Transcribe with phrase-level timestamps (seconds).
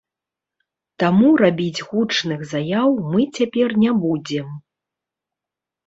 [1.03, 4.47] Таму рабіць гучных заяў мы цяпер не будзем.